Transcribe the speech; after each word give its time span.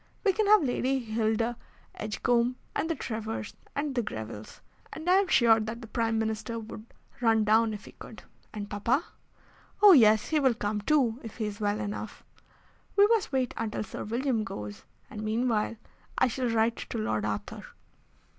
We 0.23 0.33
can 0.33 0.47
have 0.47 0.63
Lady 0.63 0.97
Hilda 0.97 1.57
Edgecombe, 1.93 2.55
and 2.75 2.89
the 2.89 2.95
Trevors, 2.95 3.53
and 3.75 3.93
the 3.93 4.01
Grevilles, 4.01 4.59
and 4.91 5.07
I 5.07 5.17
am 5.17 5.27
sure 5.27 5.59
that 5.59 5.79
the 5.81 5.85
Prime 5.87 6.17
Minister 6.17 6.57
would 6.57 6.87
run 7.21 7.43
down 7.43 7.71
if 7.71 7.85
he 7.85 7.91
could." 7.91 8.23
"And 8.51 8.67
papa?" 8.67 9.05
"Oh, 9.79 9.91
yes; 9.91 10.29
he 10.29 10.39
will 10.39 10.55
come 10.55 10.81
too, 10.81 11.19
if 11.21 11.37
he 11.37 11.45
is 11.45 11.59
well 11.61 11.79
enough. 11.79 12.23
We 12.95 13.05
must 13.09 13.31
wait 13.31 13.53
until 13.57 13.83
Sir 13.83 14.03
William 14.03 14.43
goes, 14.43 14.85
and, 15.07 15.21
meanwhile, 15.21 15.75
I 16.17 16.29
shall 16.29 16.49
write 16.49 16.77
to 16.77 16.97
Lord 16.97 17.23
Arthur." 17.23 17.63